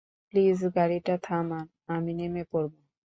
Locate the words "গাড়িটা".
0.75-1.15